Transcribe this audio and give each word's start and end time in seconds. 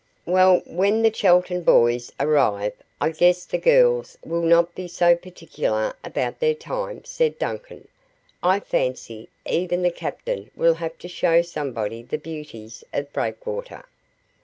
"Well, 0.25 0.63
when 0.65 1.03
the 1.03 1.11
Chelton 1.11 1.61
boys 1.61 2.11
arrive 2.19 2.73
I 2.99 3.09
guess 3.11 3.45
the 3.45 3.59
girls 3.59 4.17
will 4.25 4.41
not 4.41 4.73
be 4.73 4.87
so 4.87 5.15
particular 5.15 5.95
about 6.03 6.39
their 6.39 6.55
time," 6.55 7.03
said 7.05 7.37
Duncan. 7.37 7.87
"I 8.41 8.61
fancy 8.61 9.29
even 9.45 9.83
the 9.83 9.91
captain 9.91 10.49
will 10.55 10.73
have 10.73 10.97
to 10.97 11.07
show 11.07 11.43
somebody 11.43 12.01
the 12.01 12.17
beauties 12.17 12.83
of 12.91 13.13
Breakwater. 13.13 13.85